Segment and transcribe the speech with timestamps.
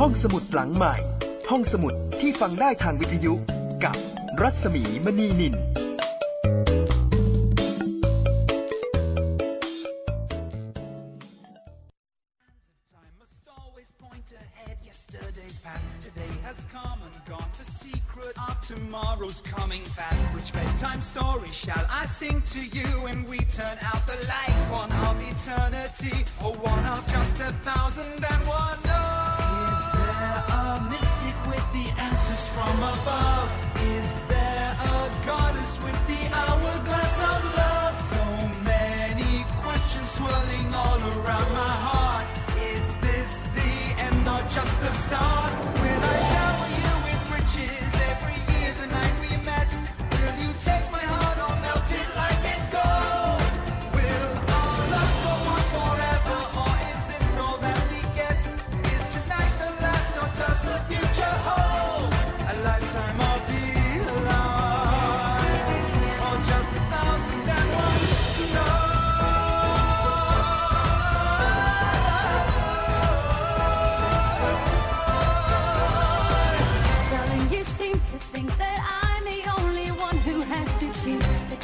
[0.00, 0.94] ห้องสมุดหลังใหม่
[1.50, 3.32] ห้องสมุดที่ฟังได้ทางวิทยุ
[3.84, 3.96] กับ
[4.42, 5.54] รัศมีมณีนิน
[14.90, 17.50] Yesterday's past, today has come and gone.
[17.58, 20.22] The secret of tomorrow's coming fast.
[20.34, 24.64] Which bedtime story shall I sing to you when we turn out the lights?
[24.82, 28.85] One of eternity, or one of just a thousand and one?
[31.76, 33.48] The answers from above?
[33.96, 37.96] Is there a goddess with the hourglass of love?
[38.14, 38.24] So
[38.64, 41.75] many questions swirling all around my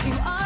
[0.05, 0.42] you are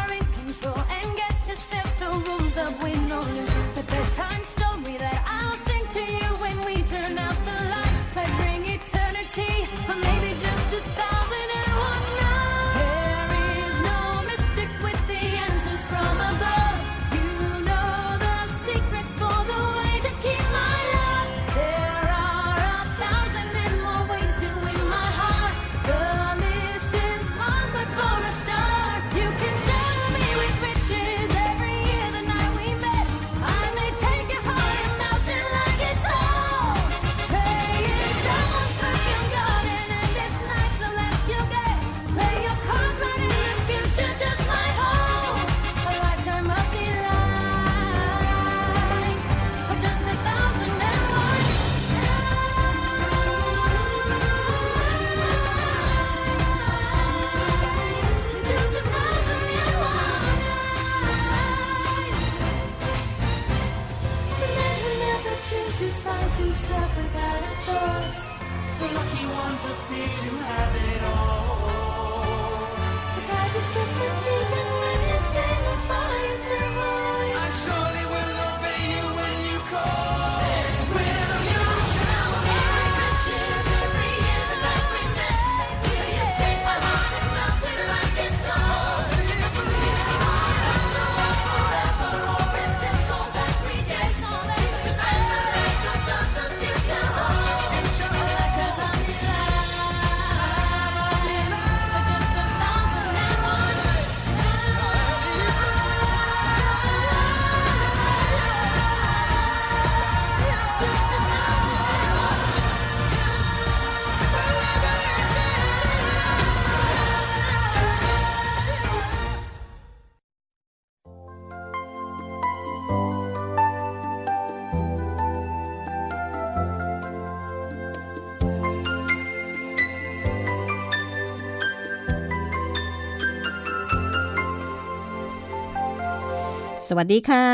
[136.91, 137.45] สวัสดีค่ะ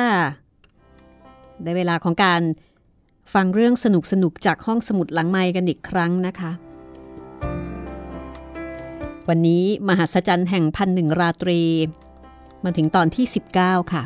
[1.63, 2.41] ได้เวลาของการ
[3.33, 6.51] ฟังเรื่องสนุกสนุกๆจากห้องสมุดหลังไม้กันอีกครั้งนะคะ
[9.29, 11.61] วันนี้มหัศจรรย์แห่งพันหนึ่งราตรี
[12.63, 13.25] มาถึงตอนที่
[13.57, 14.03] 19 ค่ะ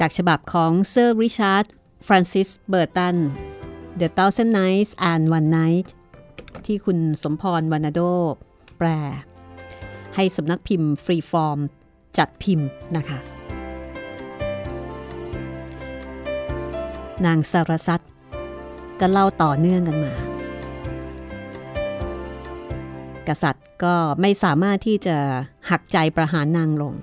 [0.00, 1.64] จากฉบับของเซอร์ริชาร์ด
[2.06, 3.16] ฟรานซิสเบอร์ตัน
[4.00, 5.88] The Thousand Nights and One Night
[6.66, 8.00] ที่คุณสมพรวรรณโด
[8.78, 8.88] แปล
[10.14, 11.60] ให้สำนักพิมพ์ฟรีฟอร์ม
[12.18, 13.18] จัดพิมพ์นะคะ
[17.26, 18.00] นางสารสัต
[19.00, 20.12] ก็เล่าต่อเนื่องกันมา
[23.28, 25.16] กษัตริย์ก็ไม่สามารถที่จะ
[25.70, 26.94] หักใจประหารนางลง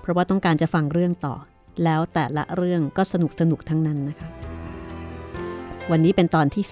[0.00, 1.34] เพราะว่าต้องการจะฟังเรื่องต่อ
[1.84, 4.28] แล้วแต่ละเรื่องก็สนุกสนุกทั้งนั้นนะคะ
[5.90, 6.64] วันนี้เป็นตอนที่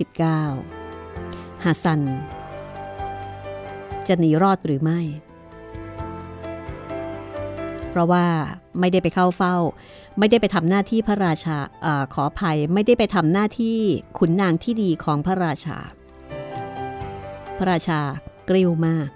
[0.79, 2.01] 19ฮัสซัน
[4.09, 5.01] จะหนีรอดหรือไม่
[7.97, 8.27] ราะว่า
[8.81, 9.57] ไม่ได้ไปเข้าเฝ้า
[10.19, 13.79] ไม่ได้ไปทำหน้าที่พระราชาอขออภัยไม่ได้ไปทำหน้าที่
[14.19, 15.79] ขุนนางที่ดีของพระราชา
[17.57, 18.01] พระราชา
[18.49, 19.09] กริ้วมาก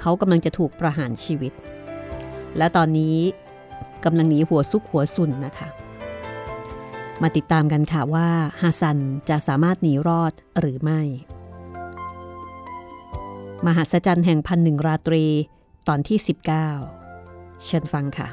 [0.00, 1.52] เขากำลังจะถูกประหารชีวิต
[2.56, 3.16] และตอนนี้
[4.04, 5.68] กำลังหนีหัวซุกหัวซุนนะคะ
[7.22, 8.28] มาติดตามกันค่ะว่า
[8.60, 8.98] ฮาซัน
[9.28, 11.00] จะสามารถหนีรอดหรือไม่
[13.66, 15.24] มหัศจรรย์แห่งพันหนึ่งราตรี
[15.88, 16.93] ตอนที่ 19
[17.66, 18.28] เชิญฟังค่ะ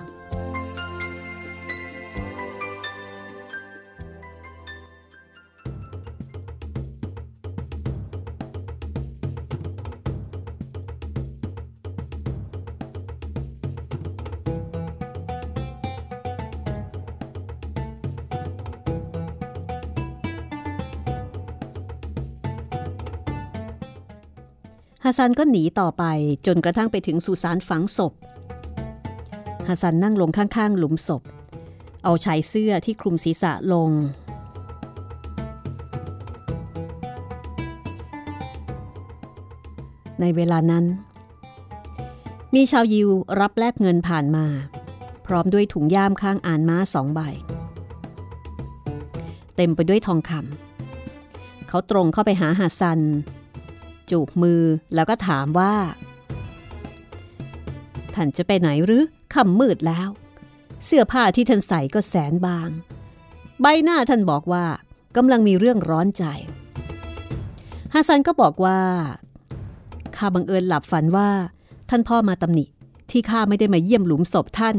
[25.04, 26.04] ฮัสซันก็หนีต่อไป
[26.46, 28.14] จนกระทั่งไปถึงสุสานฝังศพ
[29.72, 31.22] ฮัสซันนั่งลงข้างๆ หลุมศพ
[32.04, 33.90] เอาชายเสื้อที่คลุมศีรษะลง
[40.20, 40.86] ในเวลานั้น
[42.56, 43.10] มีชาวยิว
[43.40, 44.46] รับแลกเงินผ่านมา
[45.26, 47.20] พร้อมด้วยถุงย่ามข้างอ่านม้าสองใบ
[49.56, 53.00] เต็มไปด้วยทองคำเขาตรงเข้าไปหาฮัสซัน
[54.10, 54.62] จูบมือ
[54.96, 55.74] แล้วก็ถามว่า
[58.16, 59.04] ท่านจะไปไหนหรือ
[59.34, 60.10] ค่ำมืดแล้ว
[60.86, 62.70] เสื้อผ้าที่ท่านใส่ก็แสนบาง
[63.62, 64.66] ใบหน้าท่านบอกว่า
[65.16, 66.24] กำลังมีเรื่องร้อนใจ
[67.94, 68.80] ฮัสซันก็บอกว่า
[70.16, 71.30] ข้าบังเอิญหลับฝันว่า
[71.90, 72.66] ท่านพ่อมาตำหนิ
[73.12, 74.78] ที่ข้าไม่ได้มาเยี่ยมหลุมศพท่าน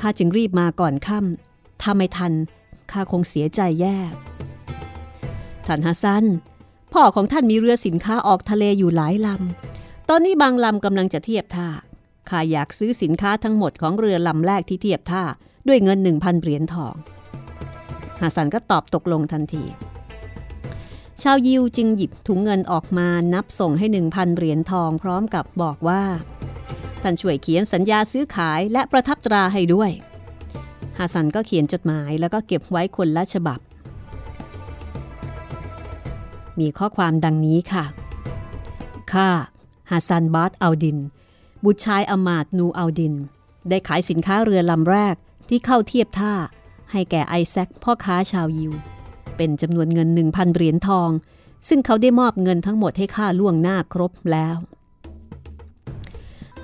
[0.00, 2.32] ข้าจึงรีบมาก่อนค่ำถ้าไม่ทัน
[2.92, 3.96] ข้าคงเสียใจแย่
[5.66, 6.24] ท่านฮัสซัน
[6.92, 11.68] พ่อของท่านมีเรือสินค้าออกทะเลอยู่หลายลำตอนนี้บางลำกำลังจะเทียบท่า
[12.28, 15.24] ข้าอยากซื้อสินค้าทั้งหมดของเรือลำแรกที่เทียบท่า
[15.68, 16.94] ด้วยเงินหนึ่งพันเหรียญทอง
[18.20, 19.64] ฮาสันก็ตอบตกลงทันที
[21.22, 26.02] ชาวยิวจึงหยิบถุงเงินออกมานับส่งให้หนึ่งพันเหรียญทองพร้อมกับบอกว่า
[27.02, 29.90] ท่านช่วยเขียนสัญญาซื้อขายและประทับตราให้ด้วย
[30.98, 33.60] ฮาสันก็เขียนจดหมายแล้วก็เก็บไว้คนละฉบับ
[36.60, 37.84] มีข้อความดังนี้ค่ะ
[39.12, 39.28] ข้า
[39.90, 40.98] ฮัสซันบาตอัลดิน
[41.64, 43.14] บุตรชายอมาดนูอัลดิน
[43.68, 45.14] ได้ขายสินค้าเรือลำแรก
[45.48, 46.34] ที่เข้าเทียบท่า
[46.92, 48.72] ให้แก่ไอแซคพ่อค้าชาวยิว
[49.36, 51.10] เป็นจำนวนเงิน 1,000 เหรียญทอง
[51.68, 54.56] ซึ่งเขาได้มอบเงินทั้งหมดให้ข้าล่วงหน้าครบแล้ว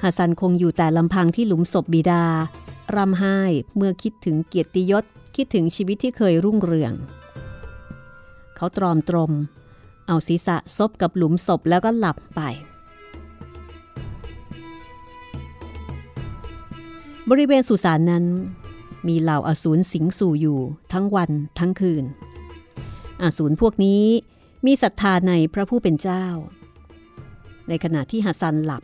[0.02, 2.24] ฮัสซันคงอยู่แต่ลำพังที่หลุมศพบิดา
[2.96, 3.38] รำไห้
[3.76, 5.04] เมื่อคิดถึงเกียรติยศ
[5.36, 6.92] คิดถึงชีวิตที่เคยรุ่งเรือง
[8.56, 9.32] เขาตรอมตรม
[10.06, 12.40] เอาศีรษะซบกับหลุมศพแล้วก็หลับไป
[17.30, 18.24] บริเวณสุสานนั้น
[19.08, 20.58] มีเหล่าอสูรสิงสู่อยู่
[20.92, 22.04] ทั้งวันทั้งคืน
[23.22, 24.04] อสูรพวกนี้
[24.66, 26.24] มีศรัทธาในพระผู้เป็นเจ้า
[27.68, 28.82] ในขณะที่ฮัสซันหลับ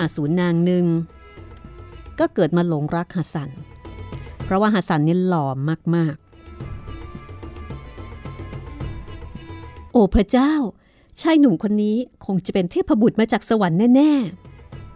[0.00, 0.86] อสูรนางหนึ่ง
[2.18, 3.50] ก็เกิดมาหลงรักฮัสซัน
[4.44, 5.46] เพราะว่าฮัสซันนี่หล่อ
[5.94, 6.16] มาก
[8.58, 10.52] ๆ โอ้พระเจ้า
[11.20, 11.96] ชายหนุ่มคนนี้
[12.26, 14.12] คงจะเป็นเทพบุตรมาจากสวรรค์แน่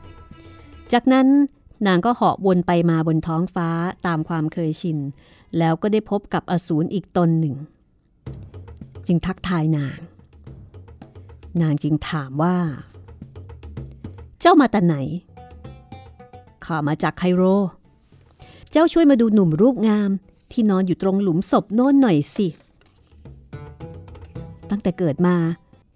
[0.04, 1.26] ๆ จากนั้น
[1.86, 3.68] นางก็เหาะวนไปมาบนท้องฟ้า
[4.06, 4.98] ตามความเคยชิน
[5.58, 7.54] แล้วก็ได้พบกับอสูรอีกตนหนึ่ง
[9.06, 9.98] จึงทักทายนาง
[11.62, 12.56] นางจึงถามว่า
[14.40, 14.96] เจ้ามาแต่ไหน
[16.64, 17.42] ข้ามาจากไคโร
[18.70, 20.10] เจ้าช่วยมาดูหนุ่มรูปงาม
[20.52, 22.48] ที่นอนอยู่ตรงหลุมศพโน้นหน่อยสิ
[24.70, 25.36] ตั้งแต่เกิดมา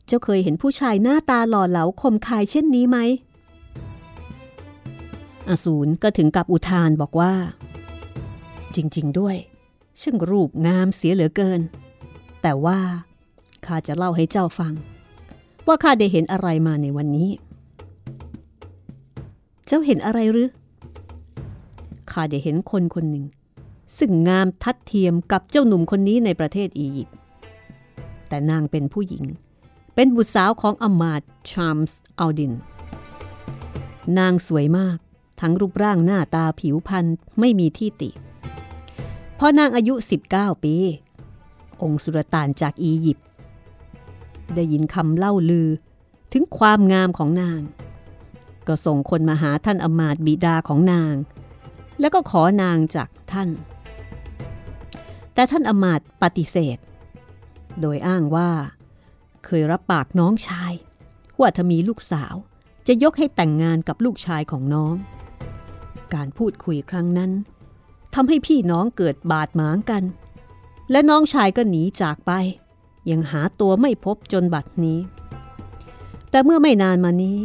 [0.07, 2.99] เจ้าเคยเห็นผู้ชายหน้าตาหล่อเหลาคมคายเช่นนี้ไหม
[5.51, 7.33] อสูรก็ถึงกับอุทานบอกว่า
[8.75, 9.37] จริง ๆ ด้วย
[10.01, 11.61] ช่างรูปงามเสียเหลือเกิน
[12.43, 12.79] แต่ว่า
[13.67, 14.73] ข้าจะเล่าให้เจ้าฟัง
[15.67, 17.31] ว่าข้าได้เห็นอะไรมาในวันนี้
[19.67, 20.51] เจ้าเห็นอะไรหรือ
[22.11, 23.25] ข้าได้เห็นคนคนหนึ่ง
[23.99, 27.17] ซึ่งงามทัดเทียมกับเจ้าหนุ่มคนนี้ในประเทศอียิปต์
[28.29, 29.25] แต่นางเป็นผู้หญิง
[29.95, 32.53] เป็นบุตรสาวของอมาดชามส์อัลดิน
[34.19, 34.99] นางสวยมาก
[35.41, 37.05] ทั้งรูปร่างหน้าตาผิวพรรณ
[37.41, 38.11] ไม่มีที่ติ
[39.39, 39.95] พอนางอายุ
[40.31, 40.75] 19 ปี
[41.83, 43.27] องค์สุรต่านจากอียิปต์
[44.55, 45.69] ได้ยินคำเล่าลือ
[46.33, 47.61] ถึงความงามของนาง
[48.67, 51.15] ก็ส่งคนมาหาท่านอมาตบิดาของนาง
[52.01, 53.49] แล้วก็ขอนางจากท่าน
[55.35, 56.79] แต่ท่านอมาตปฏิเสธ
[57.81, 58.51] โดยอ้างว่า
[59.45, 60.73] เคยรับปากน้องชาย
[61.39, 62.35] ว่าถ้ามีลูกสาว
[62.87, 64.95] จะยกให้แต่งงานกับลูกชายของน้อง
[66.15, 67.31] การพูดคุยครั้งนั้น
[68.15, 70.05] ทำให้พี่น้องเกิดบาดหมางกัน
[70.91, 72.33] และน้องชายก็หนีจากไป
[73.11, 74.99] ยังหาตัวไม่พบจนบัดนี้
[76.31, 77.39] แต่เมื่อไม่นานมานี้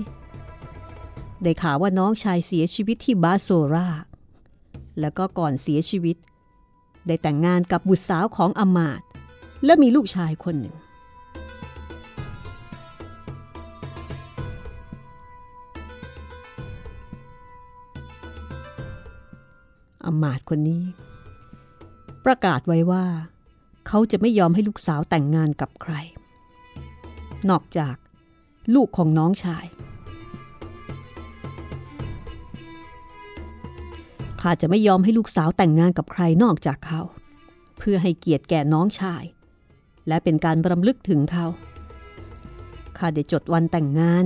[1.44, 3.88] ได้ข่าวว่าน้องชายเสียชีวิตที่บาโซรา
[5.00, 6.18] แล้วก็ก่อนเสียชีวิต
[7.08, 9.02] ได้แต่งงานกับบุตรสาวของอมาต
[9.66, 10.76] และมีลูกชายคนหนึ่ง
[20.06, 20.84] อมาตคนนี้
[22.26, 23.06] ประกาศไว้ว่า
[23.88, 25.94] เขาจะไม่ยอมให้ลูกสาวแต่งงานกับใคร
[27.50, 27.96] นอกจาก
[28.76, 29.66] ลูกของน้องชาย
[34.42, 37.02] ข้าจะไม่ยอมให้ลูกสาวแต่งงานกับใครนอกจากเขา
[37.78, 39.24] เพื่อให้เกียรติแก่น้องชาย
[40.08, 41.46] และเป็นการบรำลึกถึงเขา
[42.98, 44.26] ข้าได้จดวันแต่งงาน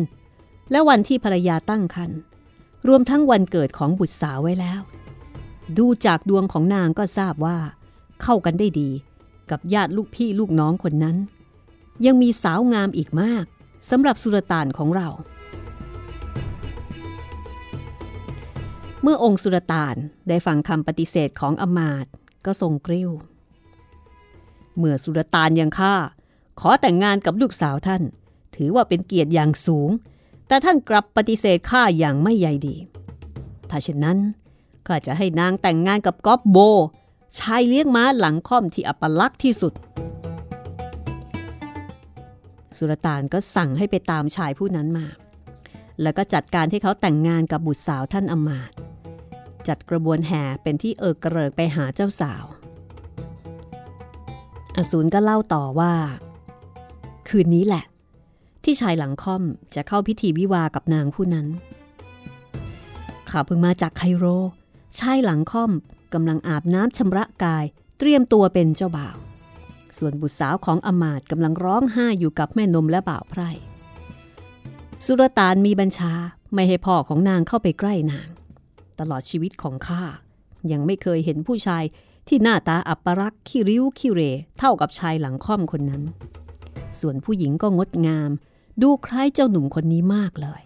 [0.72, 2.19] และวันที่ภรรยาตั้งครรภ์
[2.88, 4.81] รวมทั้งวันเกิดของบุตรสาวไว้แล้ว
[5.77, 7.57] ดูจากดวงของนางก็ทราบว่า
[8.21, 8.89] เข้ากันได้ดี
[9.51, 11.17] กับญาติลูกพี่ลูกน้องคนนั้น
[12.05, 13.45] ยังมีสาวงามอีกมาก
[13.89, 15.07] สำหรับสุรต่านของเรา
[19.01, 19.95] เมื่อองค์สุรต่าน
[20.27, 22.05] ได้ฟังคำปฏิเสธของอมาต
[22.45, 23.12] ก็ทรงกริ้ว
[24.77, 25.95] เมื่อสุรต่านยังข้า
[26.59, 28.03] ขอแต่งงานกับลูกสาวท่าน
[28.55, 29.89] ถือว่าเป็นเกียรติอย่างสูง
[30.47, 32.75] แต่ท่านกลับปฏิเสธข้าอย่างไม่ใยดี
[33.69, 34.17] ถ้าเช่นนั้น
[34.88, 36.58] ก็จะให้นางแต่งงานกับก๊อบโบ
[37.39, 39.74] ชายเลี้ยงม้าหลังค่อมที่อัปลักษ์ที่สุด
[42.77, 45.08] สุรตานก็สั่งให้ไปตามชายผู้นั้นมา
[46.01, 48.72] แล้วก็จัดการให้เขาแต่งงานกับบุตรสาวท่านอมาต
[49.67, 52.46] จัดกระบวนแห่เป็นที่เอิกกระเริกไปหาเจ้าสาว
[54.75, 55.94] อสูรก็เล่าต่อว่า
[57.27, 57.84] คืนนี้แหละ
[58.63, 59.44] ที่ชายหลังค่อม
[59.75, 61.48] จะเข้าพิธีวิวากับนางผู้นั้น
[63.29, 64.25] ข้าเพิ่งมาจากไคโร
[65.00, 65.72] ชายหลังค่อม
[66.13, 67.66] กำลังอาบน้ำชำระกาย
[68.00, 69.18] เตรียมตัวเป็นเจ้าบ่าว
[69.98, 73.50] ส่วนบุตรสาวของอมาตกำลังร้องไห้อยู่กับแม่นมและบ่าวไพร่
[75.06, 76.13] สุรตานมีบัญชา
[76.54, 78.30] ไม่ให้พ่อของนางเข้าไปใกล้นาง
[79.00, 80.04] ตลอดชีวิตของข้า
[80.72, 81.84] ยังไม่เคยเห็นผู้ชาย
[82.27, 84.22] ที่หน้าตาอัปรักษ์ขี้ริ้วขี้เร
[84.60, 86.04] เท่ากับชายหลังค่อมคนนั้น
[87.00, 88.32] ส่วนผู้หญิงก็งดงาม
[88.82, 90.62] ดูคล้ายเจ้าหนุ่มคนนี้มากเลย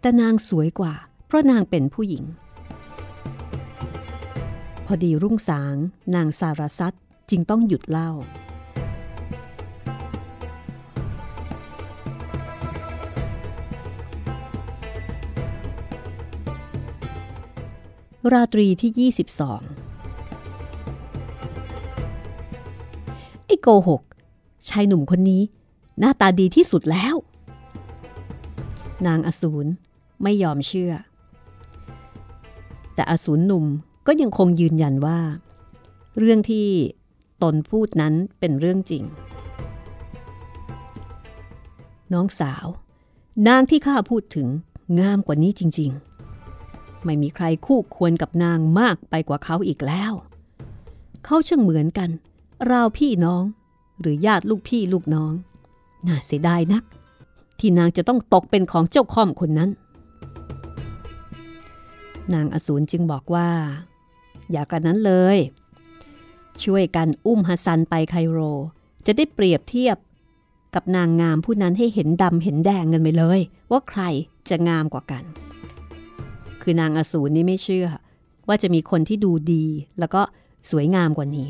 [0.00, 0.94] แต่นางสวยกว่า
[1.26, 2.24] เพราะนางเป็นผู้หญิง
[4.86, 5.76] พอดีรุ่งสาง
[6.14, 6.94] นางสารสัต
[7.30, 8.10] จึงต้องหยุดเล่า
[18.32, 19.46] ราตรีที่ 22
[23.46, 24.02] ไอ้โกหก
[24.68, 25.42] ชายหนุ่มคนนี้
[25.98, 27.14] หน้าตาดีที่สุดแล้ว
[29.06, 29.66] นางอสูร
[30.22, 30.92] ไม่ยอมเชื่อ
[32.94, 33.66] แต่อสูรหนุ่ม
[34.06, 35.20] ก็ยังคงยืนยันว่า
[36.18, 36.68] เรื่องที่
[37.42, 39.02] ตนพูดนั้นเป็นเรื่องจริง
[42.12, 42.66] น้องสาว
[43.48, 44.48] นางที่ข้าพูดถึง
[45.00, 45.90] งามกว่านี้จริง
[46.48, 50.12] ๆ ไม่มีใครคู่ควรกับนางมากไปกว่าเขาอีกแล้ว
[51.24, 52.10] เขาช่างเหมือนกัน
[52.70, 53.44] ราวพี่น้อง
[54.00, 55.32] หรือญาติลูกพี่ลูกน้อง
[56.06, 56.84] น่าเสียดายนัก
[57.58, 59.70] ที่นางจะต้องตกเป็นของเจ้าค่อมคนนั้น
[62.34, 63.48] นางอสูรจึงบอกว่า
[64.52, 65.38] อย่ากระนั้นเลย
[66.64, 68.38] ช่วยกันอุ้มฮัสซันไปไคโร
[69.06, 69.96] จะได้เปรียบเทียบ
[70.74, 74.02] กับนางงามผู้นั้นให้เห็นดำเห็นแดงกันไปเลย ว่าใคร
[74.48, 75.24] จะงามกว่ากัน
[76.62, 77.88] คือนางอสูรนี่ไม่เชื่อ
[78.48, 79.64] ว่าจะมีคนที่ดูดี
[79.98, 80.22] แล้วก็
[80.70, 81.48] สวยงามกว่านี้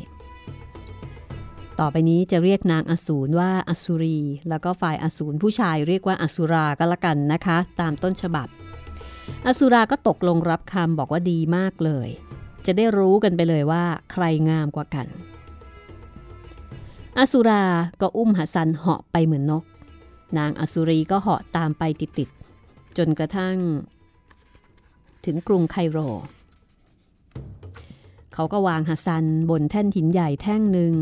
[1.79, 8.47] ต่อไปนี้จะเรียกนางอสูรว่าอสุรี แล้วก็ฝ่ายอสูรผู้ชายเรียกว่าอสุราก็แล้วกันนะคะ ตามต้นฉบับ
[9.47, 12.09] อสุราก็ตกลงรับคำบอกว่าดีมากเลย
[12.67, 15.07] จะได้รู้กันไปเลยว่าใครงามกว่ากัน
[17.17, 17.63] อสุรา
[18.01, 19.63] ก็อุ้มหัสซันเหาะไปเหมือนนก
[20.37, 23.57] นางอสุรีก็เหาะตามไปติดๆ จนกระทั่ง
[25.25, 25.97] ถึงกรุงไคโร
[28.33, 30.93] เขาก็วางหัสซันบนแท่นหินใหญ่แท่งหนึ่ง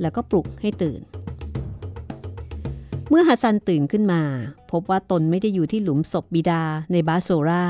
[0.00, 1.00] แล้วก็ปลุกให้ตื่น
[3.08, 4.22] เมื่อฮัสซันตื่นขึ้นมา
[4.70, 7.66] พบว่าตนไม่ได้อยู่ที่หลุมศพบิดาในบาโซรา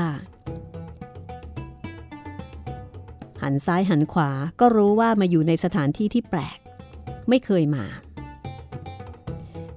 [3.47, 6.57] หันซ้ายหันขวาก็รู้ว่ามาอยู่ในสถานที่ที่แปลก
[7.29, 7.85] ไม่เคยมา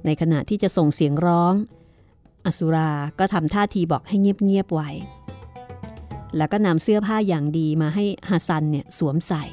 [0.04, 1.54] ในขณะที่จะส่งเสียงร้อง
[2.46, 4.90] อสุราก็ทำท่าทีบอกให้เงียบๆไว้
[6.36, 9.44] แล้วก็นำเสื้อผ้าอย่างดีมาให้ฮัสซันเนี่ยสวมใส่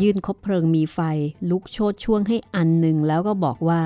[0.00, 0.98] ยื่นคบเพลิงมีไฟ
[1.50, 3.82] ลุกโชดช่วงให้อันหนึ่งแล้วก็บอกว่า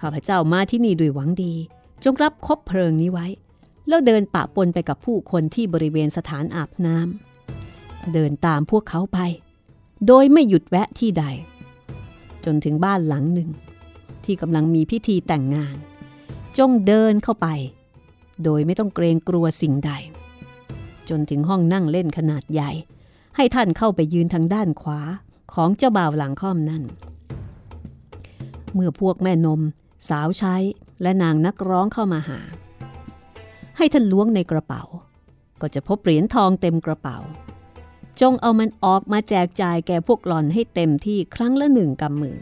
[0.00, 1.54] ข้าพเจ้ามาที่นี่ด้วยหวังดี
[2.04, 3.26] จงรับคบเพลิงนี้ไว้
[3.88, 7.35] แล้วเดินปะปนไปกับผู้คนที่บริเวณสถานอาบน้ำ
[8.12, 9.18] เดินตามพวกเขาไป
[10.06, 11.24] โดยไม่หยุดแวะที่ใด
[12.44, 13.50] จนถึงบ้านหลังหนึ่ง
[14.24, 15.76] ที่กำลังมีพิธีแต่งงาน
[16.58, 17.48] จงเดินเข้าไป
[18.44, 19.92] โดยไม่ต้องเกรงกลัวสิ่งใด
[21.08, 22.70] จนถึงห้องนั่งเล่นขนาดใหญ่
[23.36, 25.00] ให้ท่านเข้าไปยืนทางด้านขวา
[25.54, 26.84] ของเจ้าบ่าวหลังค่อมนั่น
[28.74, 29.60] เมื่อพวกแม่นม
[30.08, 30.54] สาวใช้
[31.02, 32.40] และนางนักร้องเข้ามาหา
[33.76, 34.82] ให้ท่านล้วงในกระเป๋า
[35.60, 37.18] ก็จะพบเหรียญทองเต็มกระเป๋า
[38.20, 42.38] จงเอามันออกมาแจกจ่ายแก่พวกหลอนให้เต็มที่ครั้งละหนึ่งกำมือ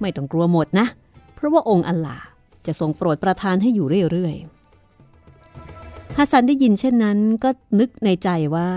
[0.00, 0.86] ไม่ต้องกลัวหมดนะ
[1.34, 2.18] เพราะว่าองค์อัลลา
[2.66, 8.70] จะทรงโปรดประทานให้อยู่เรื่อยๆฮัสซันได้ยินเช่นนั้นก็นึกในใจว่า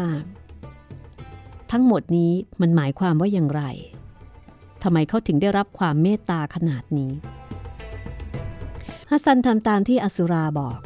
[1.72, 2.32] ทั้งหมดนี้
[2.62, 3.64] มันหมายความว่าอย่างไร
[4.84, 7.12] ทำไมเขาถึงได้รับความเมตตาขนาดนี้
[9.10, 10.80] ฮัสซันทำตามที่อสุราบอก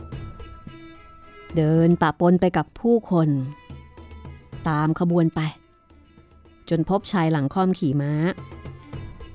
[1.55, 3.29] เดินปะปนไปกับผู้คน
[4.69, 5.41] ตามขบวนไป
[6.69, 8.13] จนพบชายหลังค่อมขี่ม้า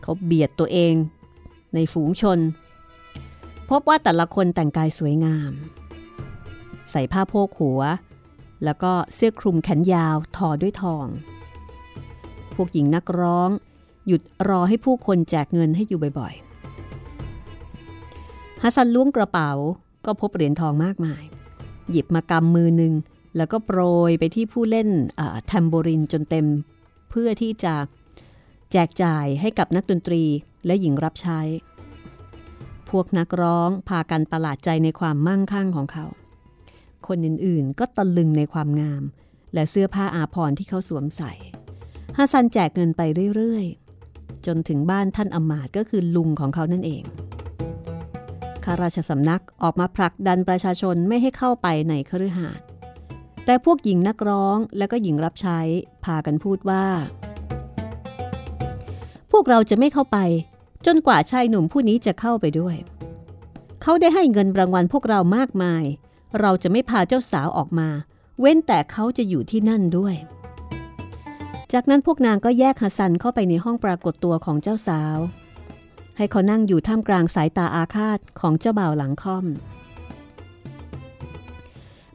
[0.02, 0.94] เขาเบียดตัวเอง
[1.74, 2.38] ในฝูงชน
[3.70, 5.52] พบว่าแต่ละคนแต่งกายสวยงาม
[6.90, 7.80] ใส่ผ้าโพกหัว
[8.64, 11.06] แล้วก็เสื้อคลุมแขนยาวทอด้วยทอง
[12.54, 13.50] พวกหญิงนักร้อง
[14.06, 19.50] หยุดรอให้ผู้คนแจกเงินให้อยู่บ่อยๆฮัสซันล้วงกระเป๋า
[20.06, 21.22] ก็พบเหรียญทองมากมาย
[21.90, 22.92] หยิบมากำมือหนึ่ง
[23.36, 24.88] แล้วก็โปรยไปที่ผู้เล่น
[25.46, 26.46] แทมโบรินจนเต็ม
[27.10, 27.74] เพื่อที่จะ
[28.72, 30.22] แจกจ่ายให้กับนักดนตรี
[30.66, 31.40] และหญิงรับใช้
[32.90, 36.06] พวกนักร้องพากันประหลาดใจในความมั่งคั่งของเขา
[37.06, 39.02] คนอื่นๆก็ตะลึงในความงาม
[39.54, 41.32] และเสื้อผ้าอาภรณ์ที่เขาสวมใส่
[42.16, 43.02] ฮัสซันแจกเงินไป
[43.36, 47.02] เรื่อยๆ จนถึงบ้านท่านอมาตก็คือลุงของเขานั่นเอง
[48.64, 52.65] ข้าราชสำนักออกมาผลักดันประชาชนไม่ให้เข้าไปในคฤหาสน์
[53.46, 55.58] แต่พวกหญิงนักร้องและก็หญิงรับใช้
[56.04, 56.84] พากันพูดว่า
[59.30, 60.18] พวกเราจะไม่เข้าไป
[60.86, 62.76] จนกว่าชายหนุ่มผู้นี้จะเข้าไปด้วย
[63.82, 65.84] เขาได้ให้เงินรางวัลพวกเรามากมาย
[66.40, 67.88] เราจะไม่พาเจ้าสาวออกมา
[68.40, 70.14] เว้นแต่เขาจะอยู่ที่นั่นด้วย
[71.72, 75.18] จากนั้นพวกนางก็แยกฮัสซันเข้าไปในห้องปรากฏตัวของเจ้าสาว
[76.16, 79.46] ให้เขานั่งอยู่ท่ามกลางสายตาอาฆาตของเจ้าบ่าวหลังค่อม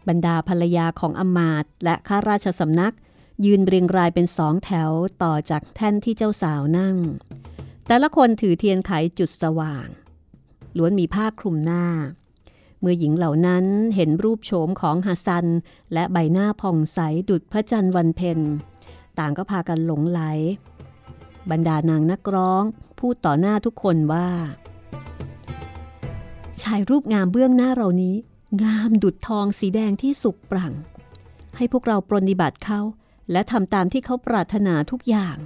[0.07, 2.95] บรรดาภรรยาของอมาตและข้าราชสำนัก
[3.45, 4.91] ยืนเรียงรายเป็นสองแถว
[5.23, 6.97] ต่อจากแท่นที่เจ้าสาวนั่ง
[7.87, 9.87] แต่ละคนถือเทียนไขจุดสว่าง
[10.77, 11.85] ล้วนมีผ้าคลุมหน้า
[12.79, 15.45] เมื่อหญิงเหล่านั้นเห็นรูปโฉมของฮัสซัน
[15.93, 18.39] และใบหน้าผ่องใสดุดพระจันทร์วันเพ็ญ
[19.19, 20.19] ต่างก็พากันหลงไหล
[21.51, 22.63] บรรดานางนักร้อง
[22.99, 24.27] พูดต่อหน้าทุกคนว่า
[26.61, 28.15] ชายรูปงามเบื้องหน้าเรานี้
[28.63, 30.73] งามดุดทองสีแดงที่สุกปรั่ง
[31.57, 32.79] ให้พวกเราปรนิบัติเขา
[33.31, 35.37] และทำตามที่เขาปรารถนาทุกอย่าง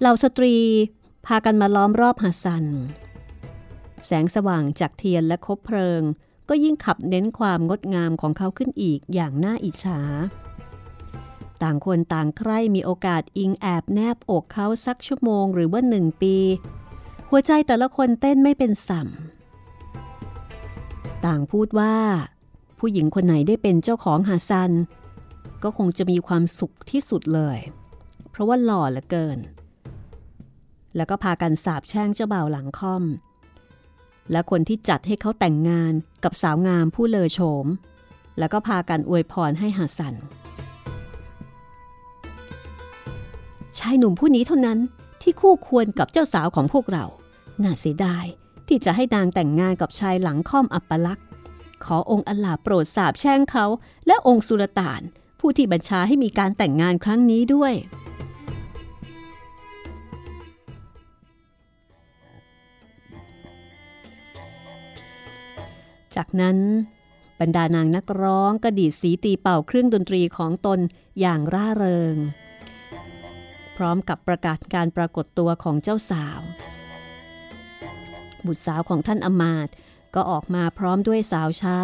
[0.00, 0.56] เหล่าสตรี
[1.26, 2.64] พากันมาล้อมรอบฮัสซัน
[4.06, 6.02] แสงสว่างจากเทียนและคบเพลิง
[6.48, 10.00] ก็ยิ่งขับเน้นความงดงามของเขาขึ้นอีกอย่างน่าอิจฉา
[11.62, 16.36] ต่างคนต่างใคร่มีโอกาสอิงแอบแนบอกเขาสักชั่วโมงหรือว่าหนึ่งปี
[17.30, 19.08] หัวใจแต่ละคนเต้นไม่เป็นสัม
[21.26, 21.94] ต่างพูดว่า
[22.78, 24.72] ผู้หญิงคนไหนได้เป็นเจ้าของฮัสซัน
[25.62, 27.58] ก็คงจะมีความสุขที่สุดเลย
[28.30, 29.38] เพราะว่าหล่อเหลือเกิน
[30.96, 33.04] แล้วก็พากันสาบแช่งเจ้าบ่าวหลังค่อม
[34.32, 35.92] และคนที่จัดให้เขาแต่งงาน
[36.24, 37.66] กับสาวงามผู้เลอโฉม
[38.38, 40.14] แล้วก็พากันอวยพรให้ฮัสซัน
[43.78, 44.78] ชายหนุ่มผู้นี้เท่านั้น
[45.22, 47.04] ที่คู่ควรกับเจ้าสาวของพวกเรา
[47.62, 48.26] น่าเสียดาย
[48.72, 51.26] ที่จะให้นางแต่งงานกับชายหลังค่อมอัปลักษณ์
[51.84, 53.66] ขอองค์อัลลาโปรดสาบแช่งเขา
[54.06, 55.02] และองค์สุลต่าน
[55.40, 57.74] ผู้ที่บัญชาให้มีการแต่งงานครั้งนี้ด้วย
[66.16, 66.58] จากนั้น
[67.40, 70.78] บรรดานางนักร้องกระดีดสีตีเป่าเครื่องดนตรีของตน
[71.20, 72.16] อย่างร่าเริง
[73.76, 76.40] พร้อมกับประกาศการปรากฏตัวของเจ้าสาว
[78.46, 79.68] บุตรสาวของท่านอมาต
[80.14, 81.82] ก็ออกมาพร้อมด้วยสาวใช้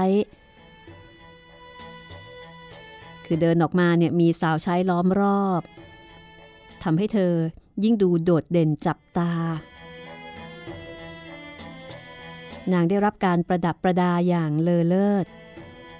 [3.24, 5.62] คือเดินออกมาเนี่ยมีสาวใช้ล้อมรอบ
[6.82, 7.34] ทำให้เธอ
[7.84, 9.32] ยิ่งดูโดดเด่นจับตา
[12.72, 15.26] นางได้รับการประดับประดาอย่างเลอเลิศ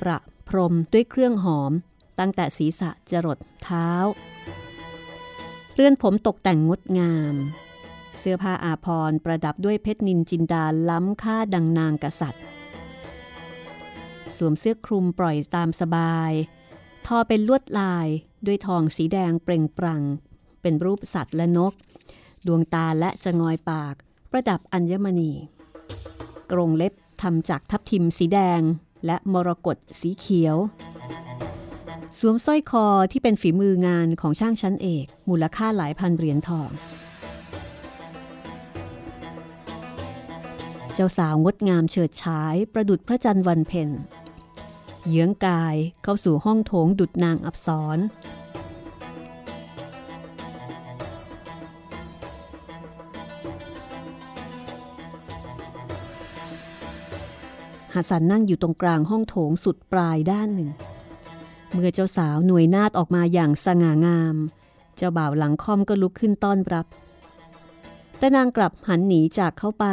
[0.01, 1.73] ประพรมด้วยเครื่องหอม
[2.19, 3.89] ตั้งแต่ศีรษะจรดเท้า
[5.75, 7.35] เรื่อนผมตกแต่งงดงาม
[8.21, 12.43] เสื้อผ้าอาภรณ์ประดับด้วยเพชรนินจินดาล้ำค่าดังนางกษัตริย์
[14.37, 16.33] สวมเสื้อคลุมปล่อยตามสบาย
[17.07, 18.07] ทอเป็นลวดลาย
[18.47, 20.03] ด้วยทองสีแดงเปล่งปลั่ง
[20.63, 21.73] เป็นรูปสัตว์และนก
[22.47, 23.95] ดวงตาและจงอยปาก
[24.31, 25.33] ประดับอัญมณี
[26.53, 28.61] กรงเล็บทำจากทับทิมสีแดง
[29.07, 30.57] และมรกตสีเขียว
[32.19, 36.71] สวมสร้อยคอที่เป็นฝีมืองานของช่างชั้นเอก มูลค่าหลายพันเหรียญทอง
[40.99, 43.89] เจ้าสาวงดงามเฉิดฉายประดุดพระจันทร์วันเพ็ญ
[45.09, 47.99] เยื้องกายเข้าสู่ห้องโถงดุดนางอับสร
[57.95, 60.71] ฮัสซันนั่งอยู่ตรงกลางห้องโถงสุดปลายด้านหนึ่ง
[61.73, 64.37] เมื่อเจ้าสาวหน่วยนาดออกมาอย่างสง่างาม
[64.97, 66.87] เจ้าบ่าวหลังค่อมก็ลุกขึ้นต้อนรับ
[68.19, 69.87] แต่นางกลับหันหนีจากเข้าไป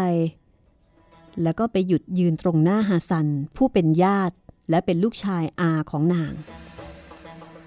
[1.41, 4.36] แล้วก็ไปหยุดยืนตรงหน้าฮัสซัน ผู้เป็นญาติ
[4.69, 6.34] และเป็นลูกชายอาของนาง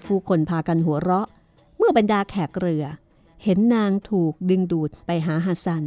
[0.05, 1.27] ผู้คนพากันหัวเราะ
[1.77, 2.85] เมื่อบรรดาแขกเรือ
[3.43, 5.83] เห็นนางถูกดึงดูดไปหาฮัสซัน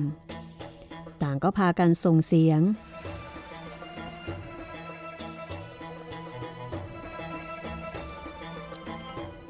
[1.23, 2.61] ต่างก็พากันส่งเสียง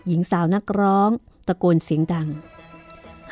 [0.06, 1.10] หญิงสาวนักร้อง
[1.46, 2.28] ตะโกนเสียงดัง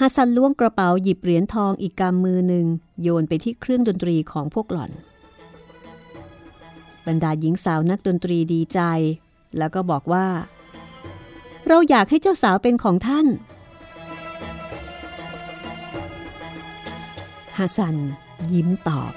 [0.00, 2.66] ฮัสซันล้วงกระเป๋าหยิบเหรียญทองอีกกำมือหนึ่ง
[3.02, 4.92] โยนไปที่เครื่องดนตรีของพวกหล่อน
[7.06, 8.80] บรรดาหญิงสาวนักดนตรีดีใจ
[9.58, 10.26] แล้วก็บอกว่า
[11.66, 13.26] เราอยากให้เจ้าสาวเป็นของท่าน
[17.56, 17.96] ฮัสซัน
[18.52, 19.12] ยิ้มตอบ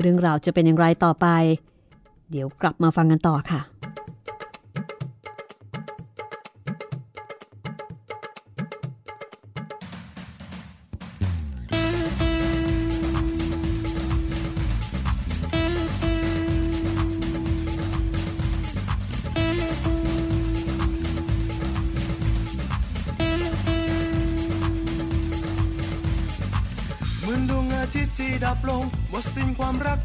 [0.00, 1.26] เรื่องราวจะเป็นอย่างไรต่อไป
[2.30, 3.71] เดี๋ยวกลับมาฟังกันต่อค่ะ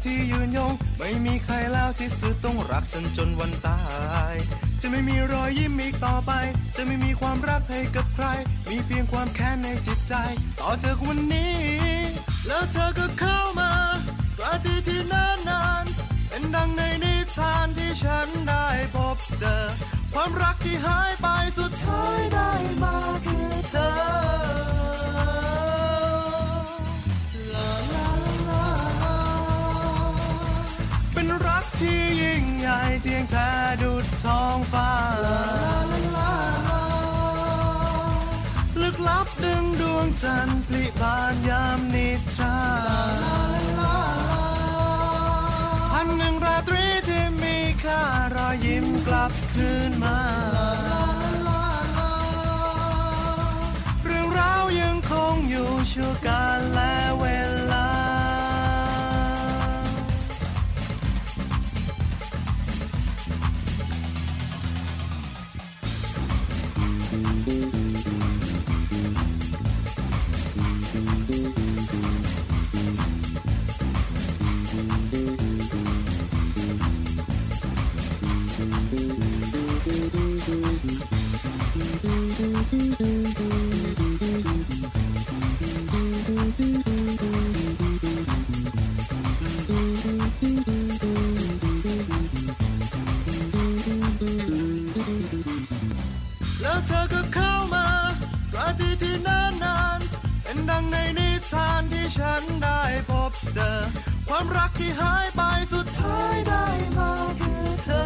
[0.08, 3.80] ที่ยืนยง ไม่มีใครแล้วที่สื่อต้องรักฉันจนวันตา
[4.32, 4.34] ย
[4.80, 6.32] จะไม่มีรอยยิ้มอีกต่อไป
[6.76, 8.26] จะไม่มีความรักให้กับใคร
[8.68, 10.14] มีเพียงความแค้นในจิตใจ
[10.60, 11.58] ต่อจากวันนี้
[12.46, 13.72] แล้วเธอก็เข้ามา
[14.36, 15.84] ตราตีที่นานนาน
[16.28, 19.64] เป็นดังในนิทานที่ฉันได้พบเจอ
[20.14, 21.26] ความรักที่หายไป
[21.58, 22.50] สุดท้ายได้
[22.82, 24.67] มาคือเธอ
[32.68, 33.50] ยิ่งใหญ่เทียงแท้
[33.82, 34.92] ดุดท้องฟ้า
[38.80, 42.58] ลึกลับดึงดวงจันทร์พลิบานยามนิทรา
[45.92, 48.02] พันหนึ่งราตรีที่มีค่า
[48.34, 50.18] รอยยิ้มกลับคืนมา
[54.04, 57.07] เรื่องราวยังคงอยู่ชั่วการและเว
[104.40, 106.66] ความรักที่หายไปสุดท้ายได้
[106.98, 108.04] มาคือเธอ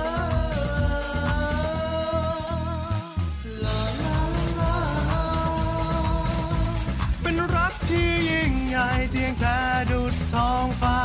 [3.65, 4.21] ลาลา
[4.61, 4.77] ลา
[7.23, 9.59] เป็นรักที่ยิ่งใหญ่เทียงแท้
[9.91, 11.01] ดุดท้องฟ้า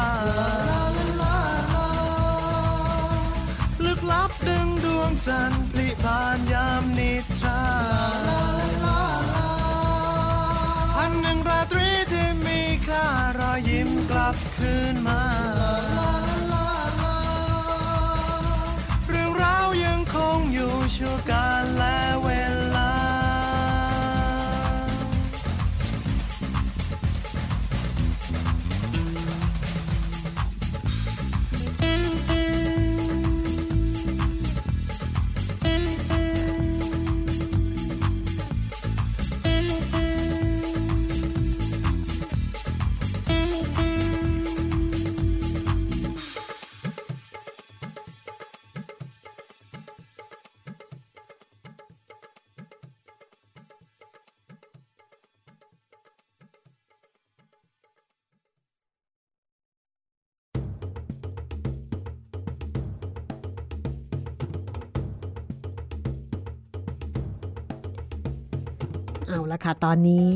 [3.85, 8.56] ลึกลับดึงดวงจันทร์พลิบานยามนิทรา
[14.27, 15.96] Afkun maður
[69.57, 70.27] ละค่ะตอนนี้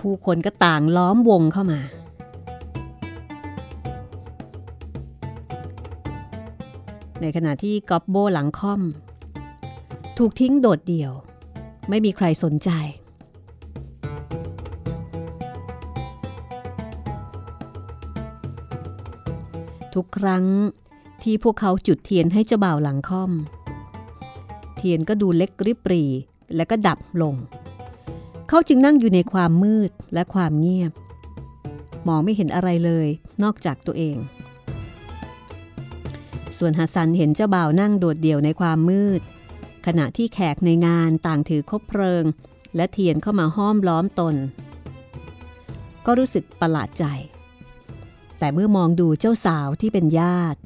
[0.00, 1.80] ผู้คนก็ต่างล้อมวงเข้ามา
[7.20, 8.80] ในขณะที่กอบโบหลังค่อม
[10.18, 11.12] ถูกทิ้งโดดเดี่ยว
[11.88, 12.70] ไม่มีใครสนใจ
[19.94, 20.44] ทุกครั้ง
[21.22, 23.32] ที่พวกเขาจุดเทียนให้เจ้าบ่าวหลังค่อม
[24.76, 26.04] เทียนก็ดูเล็กริบปรี
[26.54, 27.34] และก็ดับลง
[28.48, 30.92] เขาจึงนั่งอยู่ในความมืดและความเงียบ
[32.08, 33.08] มองไม่เห็นอะไรเลย
[33.42, 34.16] นอกจากตัวเอง
[36.58, 39.20] ส่วนฮัสซันเห็นเจ้าบ่าวนั่งโดดเดี่ยวในความมืด
[39.86, 42.24] ขณะที่แขกในงานต่างถือคบเพลิง
[42.76, 44.34] และเทียนเข้ามาห้อมล้อมตน
[46.06, 47.04] ก็รู้สึกประหลาดใจ
[48.38, 50.58] แต่เมื่อมองดูเจ้าสาวที่เป็นญาติ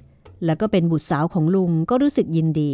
[0.44, 2.72] แล้วก็เป็นบุตรสาวของลุงก็รู้สึกยินดี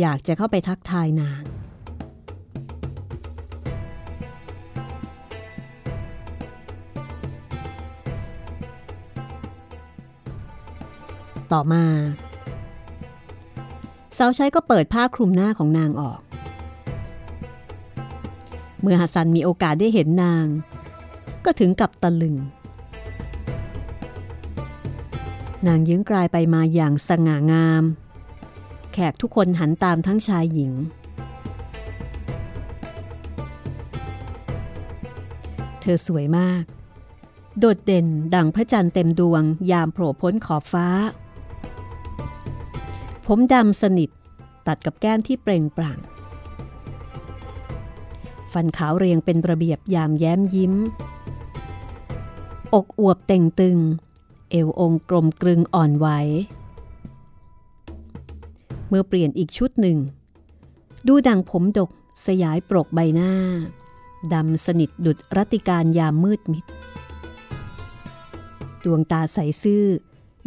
[0.00, 1.42] อยากจะเข้าไปทักทายนาง
[11.52, 11.84] ต่อมา
[14.18, 16.20] สาวใช้ก็เปิดผ้าคลุมหน้าของนางออก
[18.80, 20.46] เมื่อฮัสซันมีโอกาสได้เห็นนาง
[21.44, 22.36] ก็ถึงกับตะลึง
[25.66, 27.84] นางยื้งกลายไปมาอย่างสง่างาม
[28.92, 30.72] แขกทุกคนหันตามทั้งชายหญิง
[35.80, 36.64] เธอสวยมาก
[37.58, 40.86] โดดเด่นดังพระจันทร์เต็มดวงยามโผล่พ้นขอบฟ้า
[43.26, 44.10] ผมดำสนิท
[44.66, 45.98] ตัดกับแก้มที่เปล่งปลั่ง
[48.52, 50.74] ฟันขาวเรียงเป็นระเบียบยามแย้มยิ้ม
[52.74, 53.78] อกอวบเต่งตึง
[54.50, 56.06] เอวองกลมกลึงอ่อนไหว
[58.92, 59.98] เมื่อเปลี่ยนอีกชุดหนึ่ง
[61.06, 61.90] ดูดังผมดก
[62.26, 63.32] สยายปรกใบหน้า
[64.32, 66.64] ดำสนิทดุดรัติการยามมืดมิด
[68.84, 69.84] ดวงตาใสซื่อ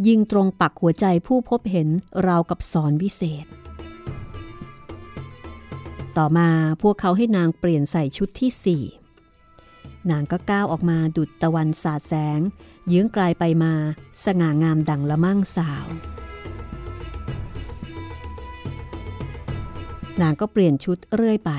[0.06, 1.88] ยิงตรงปักหัวใจผู้พบเห็น
[2.26, 3.46] ราวกับสอนวิเศษ
[6.16, 6.48] ต่อมา
[6.82, 8.84] พวกเขาให้นางเปลี่ยนใส่ชุดที่สี่
[10.10, 12.40] นางก็ก้าวออกมาดุดตะวันสาดแสง
[12.88, 13.72] เยื้องกลายไปมา
[14.24, 15.86] สง่างามดังละมั่งสาว
[20.20, 21.50] นางก็เปลี่ยนชุดเรื่อยไป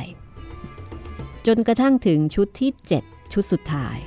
[1.45, 3.97] จนกระทั่งถึงชุดที่ 7 ชุดสุดท้าย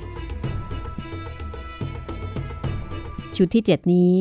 [3.37, 4.15] ชุดที่ 7 นี้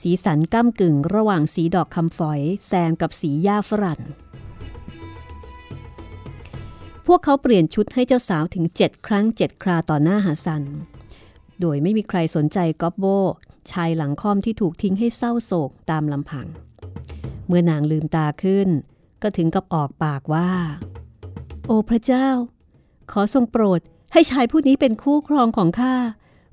[0.00, 4.00] สีสันก้ากึ่งระหว่างสีดอกคำฝอยแซมกับสีหญ้าฝรั่ง
[7.06, 10.64] พวกเขาเปลี่ยนชุดให้เจ้าสาวถึง 7 ครั้ง 7 คราต่อหน้าหาซัน
[11.60, 13.04] โดยไม่มีใครสนใจก๊อบโบ
[13.70, 16.46] ชายหลังค่อมที่ถูกทิ้งให้เศร้าโศกตามลำพัง
[17.46, 18.68] เมื่อนางลืมตาขึ้น
[19.22, 20.50] ก็ถึงกับออกปากว่า
[21.66, 22.28] โอ้พระเจ้า
[23.12, 23.80] ขอทรงโปรด
[24.12, 25.94] ให้ชายผู้นี้เป็นคู่ครองของข้า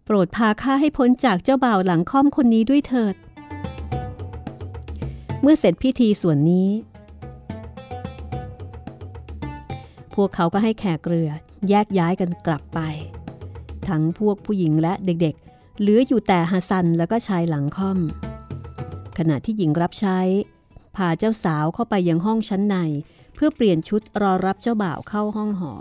[0.05, 3.15] โปรดพาข้าให้พ้นจากเจ้าบ่าวหลังค่อมคนนี้ด้วยเถิด
[5.41, 6.69] เมื่อเสร็จพิธีส่วนนี้
[10.13, 11.29] พวกเขาก็ให้แขกเรือ
[11.69, 12.79] แยกย้ายกันกลับไป
[13.87, 17.99] ทั้งพวกผู้หญิงและเด็กๆ เหลืออยู่แต่ฮัสซันแล้วก็ชายหลังค่อม
[19.17, 20.19] ขณะที่หญิงรับใช้
[20.97, 22.75] พาเจ้าสาวเข้าไปยังห้องชั้นใน
[23.35, 25.73] เพื่อเปลี่ยนชุดรอรับเจ้าบ่าวเข้าห้องหอ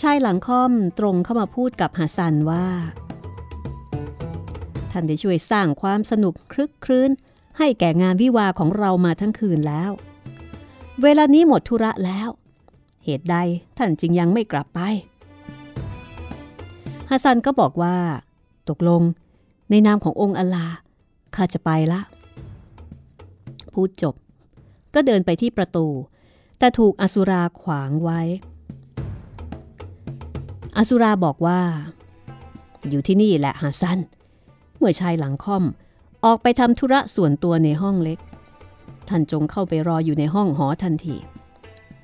[0.00, 2.66] ชายหลังค่อมตรงเข้ามาพูดกับฮัสซันว่า
[4.90, 7.10] ท่านได้ช่วยสร้างความสนุกคลึกครื้น
[7.58, 9.90] ให้แก่งานวิวาของเรามาทั้งคืนแล้ว
[11.02, 12.28] เวลานี้หมดธุระแล้ว
[13.04, 13.36] เหตุใด
[13.78, 14.80] ท่านจึงยังไม่กลับไป
[17.10, 17.96] ฮัสซันก็บอกว่า
[18.68, 19.02] ตกลง
[19.70, 20.66] ในนามขององค์อัลลา
[21.36, 22.00] ข้าจะไปละ
[23.74, 24.14] พูดจบ
[24.94, 25.86] ก็เดินไปที่ประตู
[26.58, 28.20] แต่ถูกอสุราขวางไว้
[30.76, 31.60] อสุราบอกว่า
[32.90, 33.98] อยู่ที่นี่แหละฮัสซัน
[34.76, 35.64] เมื่อชายหลังค่อม
[36.24, 38.18] ออกไปทำธุระส่วนตัวในห้องเล็ก
[39.08, 41.16] ท่านจงเข้าไปรออยู่ในห้องหอทันที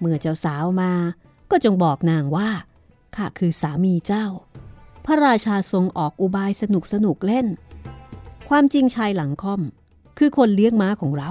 [0.01, 0.93] เมื่อเจ้าสาวมา
[1.51, 2.49] ก็จงบอกนางว่า
[3.17, 4.27] ข้าคือสามีเจ้า
[5.05, 7.47] พระราชาทรงออกอุบายสนุกสนุกเล่น
[8.49, 9.61] ความจริงชายหลังค่อม
[10.19, 11.31] คือคนเลี้ยงม้าของเรา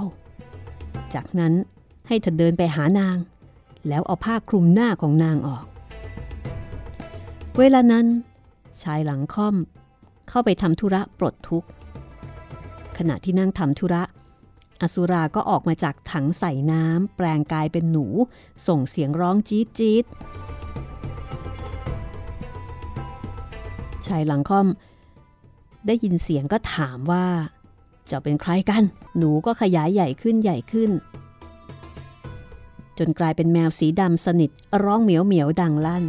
[1.16, 1.54] จากนั้น
[2.08, 3.18] ให้เธอเดินไปหานาง
[3.88, 5.66] แล้วเอาผ้าคลุมหน้าของนางออก
[7.58, 8.06] เวลานั้น
[8.82, 9.56] ชายหลังค่อม
[10.30, 11.68] เข้าไปทำธุระปลดทุกข์
[12.98, 14.04] ขณะที่นั่งทำธุระ
[14.82, 18.06] อสุราก็ออกมาจากถังใส่น้ำแปลงกายเป็นหนู
[18.68, 20.06] ส่งเสียงร้องจี๊ดจี๊ด
[24.06, 24.68] ชายหลังค่อม
[25.88, 27.26] ได้ยินเสียงก็ถามว่า
[28.10, 28.84] จ้าเป็นใครกัน
[29.18, 30.92] หนูก็ขยายใหญ่ขึ้นใหญ่ขึ้น
[32.98, 34.50] จนกลายเป็นแมวสีดำสนิท
[34.84, 36.06] ร้องเหมียวเหมียวดังลั่น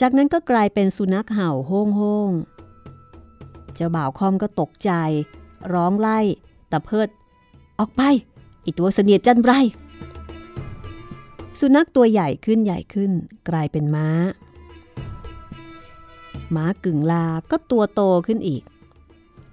[0.00, 2.30] จากนั้นก็กลายเป็นสุนัขเห่าโฮ่งโฮ่ง
[3.74, 4.90] เจ้าบ่าวคอมก็ตกใจ
[5.72, 6.18] ร้องไล่
[6.72, 7.08] ตะเพิด
[7.78, 8.02] ออกไป
[8.64, 9.52] อีตัวเสนียดจันไร
[11.58, 13.10] สุนัขตัวใหญ่ขึ้นใหญ่ขึ้น
[13.48, 14.08] กลายเป็นม้า
[16.56, 18.62] ม้ากึ่งลาก็ตัวโตขึ้นอีก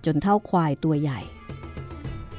[0.06, 1.20] จนเท่าควายตัวใหญ่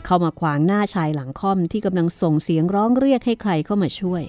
[0.05, 4.23] เข้ามาขวางหน้าชายหลังค่อมที่กำลังส่งเสียงร้องเรียกให้ใครเข้ามาช่วย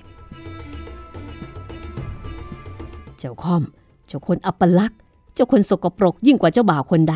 [3.18, 3.64] เจ้าค่อม
[4.08, 5.00] เจ้าคนอัปลักษ์
[5.34, 7.16] เจ้าคนสกปรกยิ่งกว่าเจ้าบ่าวคนใด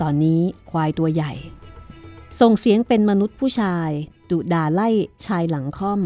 [0.00, 1.32] ตอนนี้ควายตัวใหญ่
[2.40, 3.90] ส่งเสียงเป็นมนุษย์ผู้ชาย
[4.30, 4.88] ดุด่าไล่
[5.26, 6.00] ชายหลังค่อม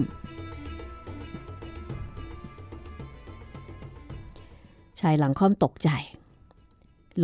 [5.09, 5.91] ายหลังค่อมตกใจ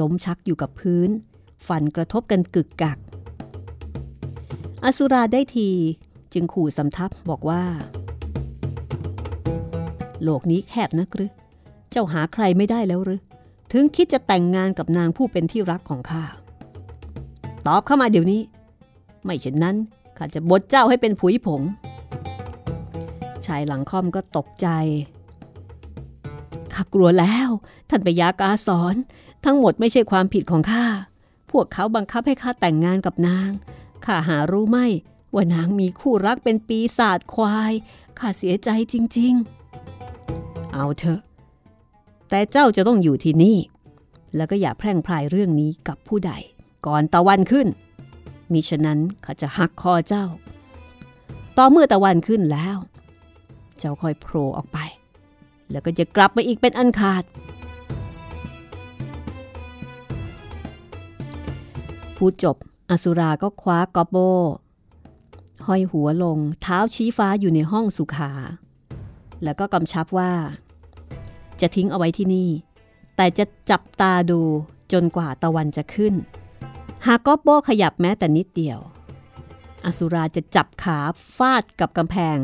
[0.01, 1.11] ล้มชักอยู่กับพื้น
[1.67, 2.99] ฟันกระทบกันกึกกัก
[4.85, 5.69] อสุราได้ที
[6.33, 7.63] จึงขู่สำทับบอกว่า
[10.23, 11.31] โลกนี้แคบนักหรือ
[11.91, 13.21] เจ้าหาใครไม่ได้แล้วหรือ
[13.73, 16.25] ถึงคิดจะแต่งงานกับนางผู้เป็นที่รักของข้า
[17.67, 18.41] ตอบเข้ามาเดี๋ยวนี้
[19.25, 19.77] ไม่เช่นนั้น
[20.19, 21.63] ข้าจะบดเจ้าให้เป็นผุยผง
[23.47, 24.69] ชายหลังค่อมก็ตกใจ
[26.81, 27.49] ข้ากลัวแล้ว
[27.91, 28.95] ท่านไปยากาสอน
[29.45, 30.87] ทั้งหมดไม่ใช่ความผิดของข้า
[31.51, 33.51] พวกเขาบังคับให้ข้าแต่งงานกับนาง
[34.05, 34.79] ข้าหารู้ไหม
[35.35, 37.73] ว่านางมีคู่รักเป็นปีศาจควาย
[38.19, 39.35] ข้าเสียใจจริง
[40.05, 41.21] ๆ เอาเถอะ
[42.29, 43.59] แต่เจ้าจะต้องอยู่ที่นี่
[44.37, 46.33] แล้วก็อย่าแพร่งพรายเรื่องนี้กับผู้ใด
[46.87, 47.67] ก่อนตะวันขึ้น
[48.53, 50.25] มิฉะนั้นข้าจะหักคอเจ้า
[51.57, 52.77] ต่อเมื่อตะวันขึ้นแล้ว
[53.79, 54.79] เจ้าค่อยโผล่ออกไป
[55.71, 57.25] แล้วก็จะกลับมาอีกเป็นอันขาด
[62.17, 62.57] พูดจบ
[62.91, 64.17] อสุราก็คว้ากอบโบ
[65.67, 68.33] ห้อยหัวลงเท้าชี้ฟ้าอยู่ในห้องสุขา
[69.45, 70.33] แล้วก็กำชับว่า
[71.61, 72.51] จะทิ้งเอาไว้ที่นี่
[73.17, 74.41] แต่จะจับตาดู
[74.93, 76.15] จนกว่าตะวันจะขึ้น
[77.07, 78.79] หากกอบโบขยับแม้แต่นิดเดียว
[79.85, 80.99] อสุราจะจับขา
[81.37, 82.37] ฟาดกับกำแพง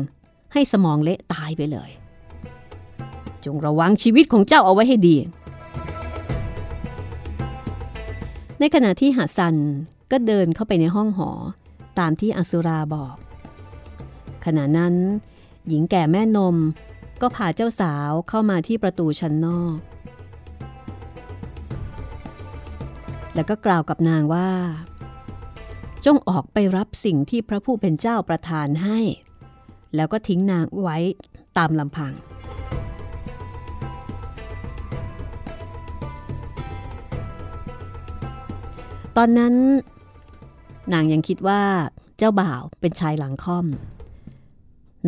[0.53, 1.89] ให้สมองเละตายไปเลย
[3.47, 5.17] จงระวังชีวิตของเจ้าเอาไว้ให้ดี
[8.59, 9.55] ในขณะที่หัสซัน
[10.11, 11.29] ก็เดินเข้าไปในห้องหอ
[11.99, 13.15] ตามที่อสุราบอก
[14.45, 14.95] ขณะนั้น
[15.67, 16.55] หญิงแก่แม่นม
[17.21, 19.77] ก็พาเจ้าสาวเข้ามาที่ประตูชั้นนอก
[23.35, 24.49] แล้วก็กล่าวกับนางว่า
[26.05, 28.99] จงออกไปรับสิ่งที่พระผู้เป็นเจ้าประทานให้
[29.95, 30.97] แล้วก็ทิ้งนางไว้
[31.57, 32.13] ตามลำพัง
[39.17, 39.55] ตอนนั้น
[40.93, 41.61] นางยังคิดว่า
[42.17, 43.65] เจ้าบ่าวเป็นชายหลังค่อม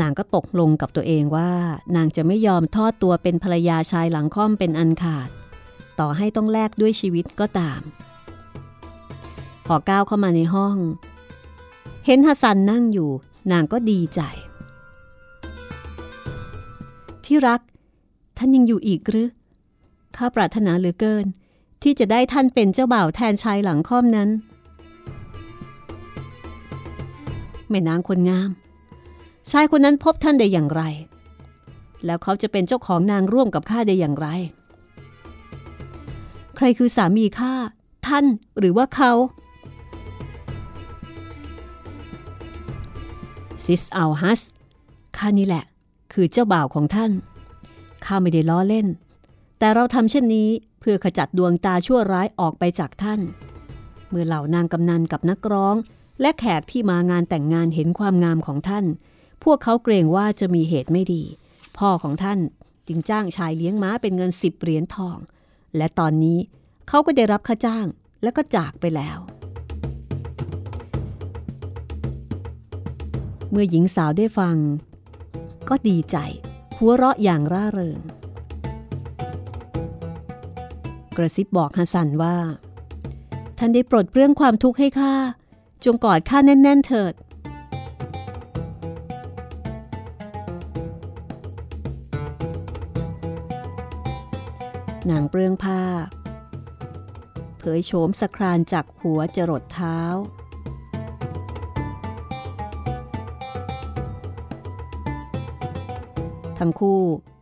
[0.02, 1.52] นางก็ตกลงกับตัวเองว่า
[1.96, 5.30] นางจะไม่ยอมทอดตัวเป็นภรรยาชายหลังค่อมเป็นอันขาด
[6.00, 7.82] ต่อให้ต้องแลกด้วยชีวิตก็ตาม
[9.68, 10.78] พอก้าวเข้ามาในห้อง
[12.06, 13.10] เห็นฮัสซันนั่งอยู่
[13.52, 14.22] นางก็ดีใจ
[17.26, 17.62] ที่รัก
[18.38, 19.30] ท่านยังอยู่อีกหรือ
[20.16, 21.26] ข้าปรารถนาเหลือเกิน
[21.84, 24.30] ที่จะได้ท่านเป็นเจ้าบ่าวแทนชายหลังค่อมนั้น
[27.70, 28.50] แม่นางคนงาม
[29.52, 30.82] ชายคนนั้นพบท่านได้อย่างไร
[32.06, 34.28] แล้วเขาจะเป็นเจ้าของนางร่วมกับข้าได้อย่างไร
[36.56, 37.54] ใครคือสามีข้า
[38.08, 38.26] ท่าน
[38.60, 39.12] หรือว่าเขา
[43.64, 44.42] ซิสอัลฮัส
[45.18, 45.64] ข้านี่แหละ
[46.14, 47.12] คือเจ้าบ่าวของท่าน
[48.06, 48.88] ข้าไม่ได้ล้อเล่น
[49.60, 53.22] แต่เราทำเช่นนี้ เพื่อขจัดดวงตาชั่วร้ายออกไปจากท่าน
[54.10, 55.76] เมื่อเหล่านางกำนันกับนักร้อง
[56.22, 58.86] และแขกที่มางานแต่งงานเห็นความงามของท่าน
[59.44, 61.24] พวกเขาเกรงว่าจะมีเหตุไม่ดี
[61.78, 62.40] พ่อของท่าน
[62.88, 65.18] จึงจ้างชายเลี้ยงม้าเป็นเงินสิบเหรียญทอง
[65.78, 66.40] และตอนนี้
[66.88, 67.86] เขาก็ได้รับค่าจ้าง
[68.24, 69.20] และก็จากไปแล้ว
[73.50, 74.56] เมื่อหญิงสาวได้ฟัง
[75.70, 76.18] ก็ดีใจ
[76.78, 78.00] หัวเราะอย่างร่าเริง
[81.22, 82.38] กระซิบบอกฮัสซันว่า
[83.58, 85.14] ท่านได้ปลดเปลื้องความทุกข์ให้ข้า
[85.84, 87.14] จงกอดข้าแน่น ๆ เถิด
[95.10, 95.82] นางเปลื้องผ้า
[97.58, 100.00] เผยโฉมสครานจากหัวจรดเท้า
[106.60, 107.02] ทั้งคู่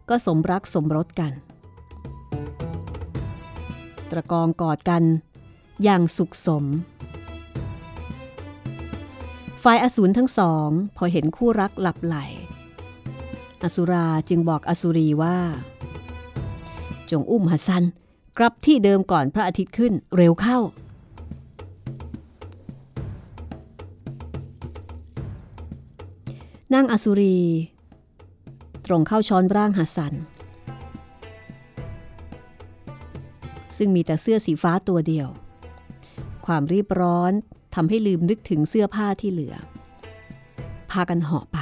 [0.09, 1.34] ก็สมรักสมรสกัน
[4.12, 5.03] ตระกองกอดกัน
[5.84, 6.66] อย่างสุขสม
[9.64, 12.16] ฝ่ายอสูรทั้งสอง พอเห็นคู่รักหลับไหล
[13.64, 15.38] อสุราจึงบอกอสุรีว่า
[17.10, 17.84] จงอุ้มฮัสซัน
[18.38, 20.60] กลับที่เดิมก่อนพระอาทิตย์ขึ้นเร็วเข้า
[26.74, 27.38] นางอสุรี
[28.86, 30.14] ตรงเข้าช้อนร่างฮัสัน
[33.78, 35.28] ซึ่งมีแต่เสื้อสีฟ้าตัวเดียว
[36.45, 37.32] ความรีบร้อน
[37.75, 39.55] ทำให้ลืมนึกถึงเสื้อผ้าที่เหลือ
[40.91, 41.59] พากันห่อไป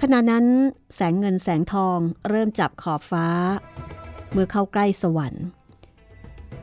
[0.00, 0.46] ขณะนั้น
[0.94, 3.26] แสงเงินแสงทองเริ่มจับขอบฟ้า
[4.32, 5.44] เมื่อเข้าใกล้สวรรค์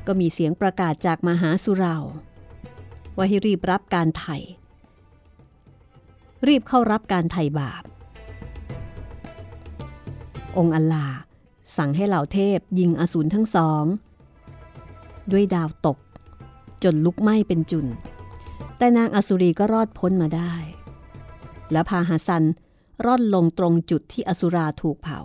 [0.07, 1.97] ก็มีเสียงประกาศจากมหาสุรา
[3.17, 4.37] ว่าให้รีบรับการไถ่
[6.47, 7.83] รีบเข้ารับการไถ่บาป
[10.57, 11.07] องค์อัลลา
[11.77, 13.83] สั่งให้เหล่าเทพยิงอสูรทั้งสอง
[15.31, 15.97] ด้วยดาวตก
[16.83, 17.87] จนลุกไหม้เป็นจุน
[18.77, 20.53] แต่นางอสุรีก็รอดพ้นมาได้
[21.71, 22.45] และพาหาซัน
[23.05, 25.19] ร่อนลงตรงจุดที่อสุราถูกเผา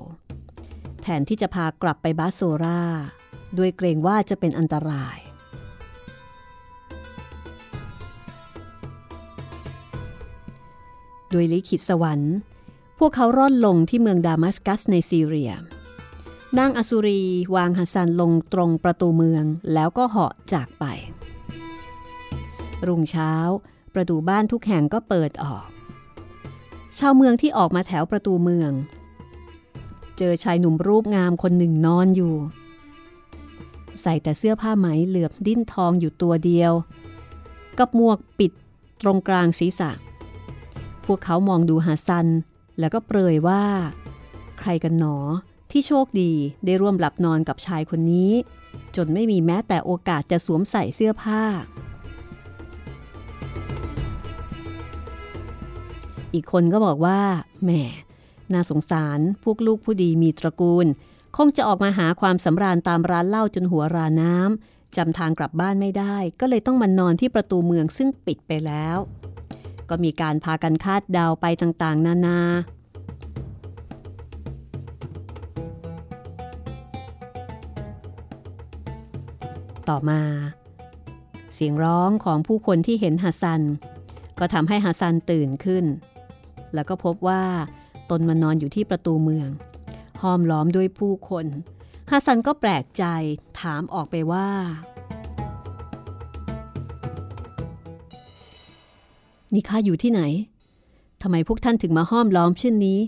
[1.03, 2.83] แทนที่จะพากลับไปบาโซรา
[3.59, 5.19] ด้วยเกรงว่าจะเป็นอันตราย
[11.31, 12.37] โดยลิขิตสวรรค์
[12.99, 15.53] พวกเขาร่อนลงที่เมืองดามัสกัสในซีเรีย
[16.59, 17.23] นางอสุรี
[17.55, 20.85] วางฮัสซันลงตรงประตูเมืองแล้วก็เหาะจากไป
[22.87, 23.33] รุ่งเช้า
[23.95, 25.67] ประตูบ้านทุกแห่งก็เปิดออก
[26.99, 28.73] ชาวเมืองที่ออกมาแถวประตูเมือง
[30.19, 32.35] เจอชายหนุ่มรูปงามคนหนึ่งนอนอยู่
[34.03, 36.73] ใส่แต่เสื้อผ้าไหมเหลือบดิ้นทองอยู่ตัวเดียว
[37.79, 38.53] กับหมวกปิด
[39.03, 39.91] ตรงกลางศีรษะ
[41.05, 42.27] พวกเขามองดูหาซัน
[42.79, 43.65] แล้วก็เปรยว่า
[44.59, 45.17] ใครกันหนอ
[45.73, 46.33] ที่โชคดี
[46.65, 48.33] ได้ร่วมหลับนอนกับชายคนนี้
[48.97, 51.43] จนไม่มีแม้แต่โอกาสจะสวมใส่เสื้อผ้า
[56.35, 57.21] อีกคนก็บอกว่า
[57.65, 57.71] แหม
[58.53, 60.87] น่าสงสารพวกลูกผู้ดีมีตระกูล
[61.37, 68.97] คงจะออกมาหาความสำราญตามร้านเหล้าจนหัวราน้ำจำทางกลับบ้านไม่ได้ ก็เลยต้องมานอนที่ประตูเมืองซึ่งปิดไปแล้ว
[69.89, 72.41] ก็มีการพากันคาดเดาไปต่างๆ นานา
[79.91, 80.21] ต่อมา
[81.55, 83.63] เสียงร้องของผู้คนที่เห็นฮัสซัน
[84.39, 85.85] ก็ทำให้ฮัสซันตื่นขึ้น
[86.75, 87.43] แล้วก็พบว่า
[88.11, 89.49] ตนมานอนอยู่ที่ประตูเมือง
[90.23, 91.47] ห้อมล้อมด้วยผู้คน
[92.11, 93.05] ฮัสซันก็แปลกใจ
[93.61, 94.49] ถามออกไปว่า
[99.55, 100.23] นี่ข้าอยู่ที่ไหน
[101.23, 103.01] ทำไมพวกท่านถึงมาห้อมล้อมเช่นนี้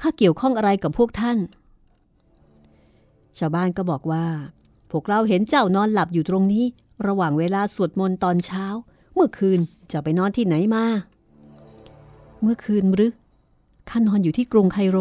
[0.00, 1.38] ข้าเกี่ยวข้องอะไรกับพวกท่าน
[3.38, 4.26] ชาวบ้านก็บอกว่า
[4.92, 6.64] พวกเราเห็นเจ้านอนหลับอยู่ตรงนี้
[7.06, 8.64] ระหว่างเวลาสวดมนต์ตอนเช้า
[9.14, 9.60] เมื่อคืน
[9.92, 10.84] จะไปนอนที่ไหนมา
[12.42, 13.12] เมื่อคืนหรือ
[13.88, 14.98] ข้านอนอยู่ที่กรุงไคโร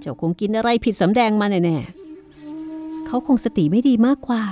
[0.00, 4.42] เจ้าคงกินอะไรผิดสำแดงมาแน่ๆเขาคงสติไม่ดีมากกว่า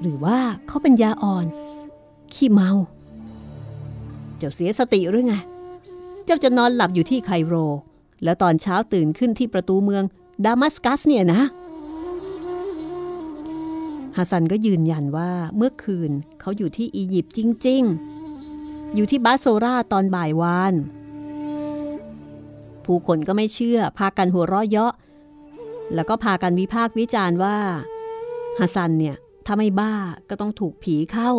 [0.00, 1.46] หรือว่าเขาเป็นยาอ่อน
[2.34, 2.70] ขี้เมา
[4.38, 5.34] เจ้าเสียสติหรือไง
[6.24, 7.54] เจ้าจะนอนหลับอยู่ที่ไคโร
[8.24, 10.04] แล้วตอนเช้าตื่นขึ้นที่ประตูเมือง
[10.44, 11.42] ดามัสกัสเนี่ยนะ
[14.20, 16.10] ฮัสซันก็ยืนยันว่าเมื่อคืน
[16.40, 17.82] เขาอยู่ที่อียิปต์จริง
[18.38, 20.74] ๆ อยู่ที่บาโซราตอนบ่ายวาน
[22.84, 24.92] ผู้คนก็ไม่เชื่อ พากันหัวเราะเยาะ
[25.94, 27.56] แล้วก็พากันวิพากษ์วิจารณ์ว่า
[28.58, 29.16] ฮัสซันเนี่ย
[29.46, 29.94] ถ้าไม่บ้า
[30.28, 31.30] ก็ต้องถูกผีเข้า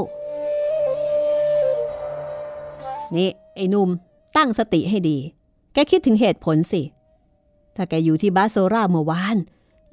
[3.16, 3.90] นี่ ไอ้นุ่ม
[4.38, 5.18] ตั้งสติให้ดี
[5.74, 6.82] แกคิดถึงเหตุผลสิ
[7.76, 9.38] ถ้าแกอยู่ที่บาโซราเมื่อวาน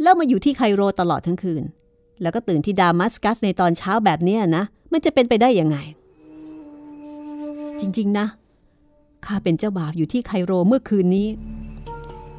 [0.03, 1.64] แล้วมาอยู่ที่ไคโรตลอดทั้งคืน
[2.23, 5.79] แล้วก็ตื่นที่ดามัสกัสในตอนเช้าแบบนี้นะ มันจะเป็นไปได้ยังไง
[7.81, 8.27] จริง ๆ นะ
[9.27, 11.29] ข้าเป็นเจ้าบ่าวอยู่ที่ไคโรเมื่อคืนนี้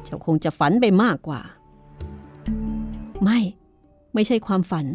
[0.04, 1.40] เจ้าคงจะฝันไปมากกว่า
[3.24, 3.38] ไม่
[4.14, 4.86] ไม่ใช่ความฝัน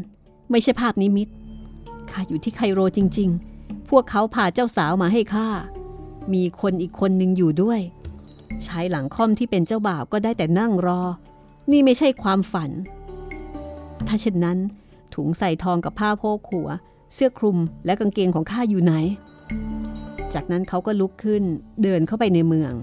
[0.51, 1.27] ไม่ใช่ภาพนิมิต
[2.11, 3.29] ข้าอยู่ที่ไคโรจริง
[3.59, 5.47] ๆ พวกเขาพาเจ้าสาวมาให้ข้า
[6.33, 7.81] มีคนอีกคนหนึ่งอยู่ด้วย
[8.67, 11.01] ชายหลังค่อมที่เป็นเจ้าบ่าวก็ได้แต่นั่งรอ
[11.71, 12.71] นี่ไม่ใช่ความฝัน
[14.07, 14.57] ถ้าเช่นนั้น
[15.15, 16.69] ถุงใส่ทองกับผ้าโพกหัว
[17.13, 18.93] เสื้อคลุมและกางเกงของข้าอยู่ไหน
[20.33, 21.43] จากนั้นเขาก็ลุกขึ้น
[21.83, 22.73] เดินเข้าไปในเมือง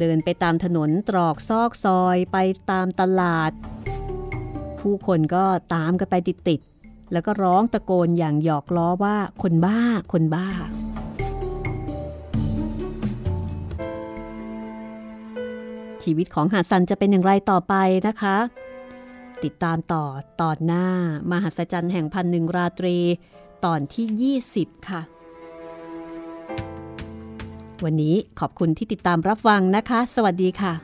[0.00, 2.36] เดินไปตามถนนตรอกซอกซอยไป
[2.70, 3.52] ตามตลาด
[4.80, 9.80] ผู้คนก็ตามกันไปติดๆแล้วก็ร้องตะโกนอย่างหยอกล้อว่าคนบ้า
[10.12, 10.48] คนบ้า
[16.04, 17.74] ชีวิตของหาดซันจะเป็นอย่างไรต่อไป
[18.08, 18.36] นะคะ
[19.44, 20.04] ติดตามต่อ
[20.40, 20.86] ตอนหน้า
[21.30, 22.96] มหัศจรรย์แห่งพันหนึ่งราตรี
[23.64, 25.00] ตอนที่ 20 ค่ะ
[27.84, 30.74] วันนี้ขอบคุณที่ติดตามรับฟังนะคะ สวัสดีค่ะ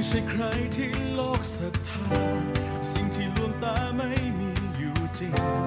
[0.00, 0.44] ไม่ใช่ใคร
[0.76, 2.08] ที่โลกศรัทธา
[2.90, 5.57] สิ่งที่ลวงตาไม่มีอยู่จริง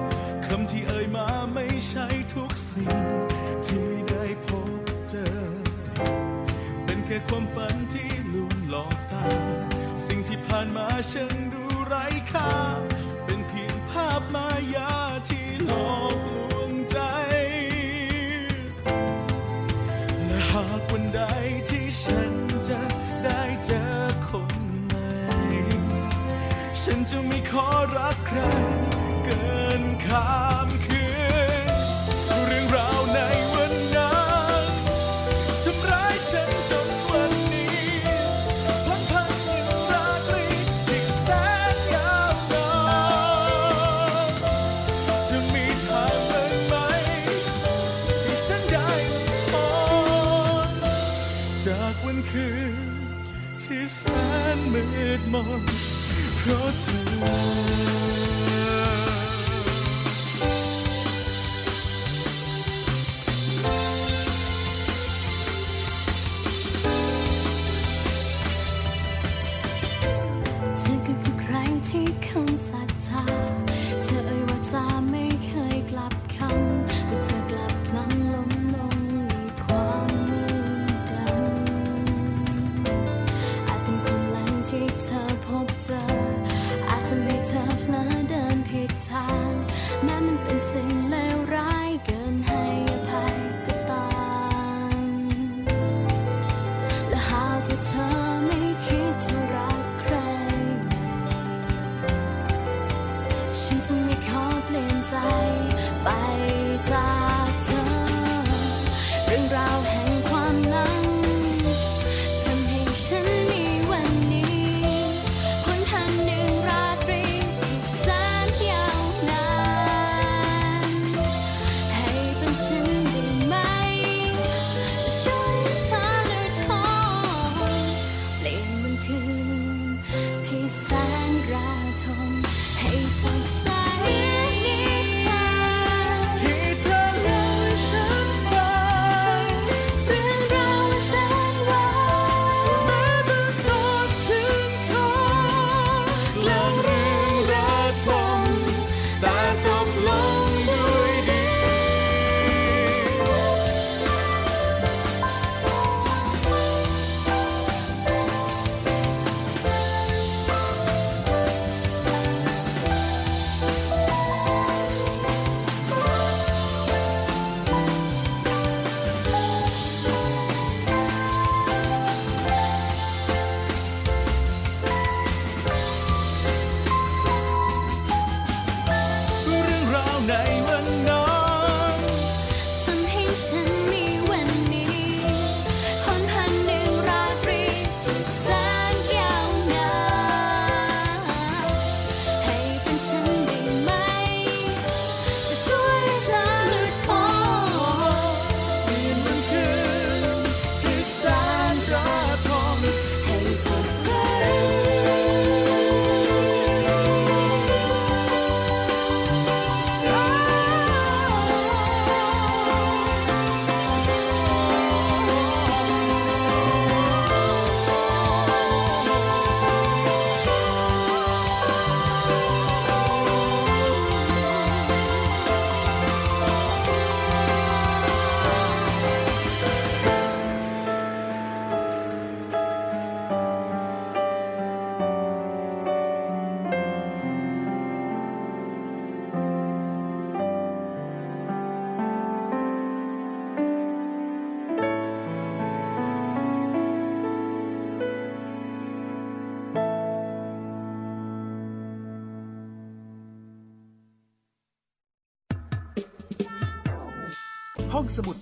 [10.52, 11.41] hand my shin.